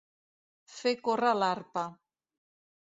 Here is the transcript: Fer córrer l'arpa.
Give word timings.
Fer 0.77 0.95
córrer 1.09 1.37
l'arpa. 1.43 1.87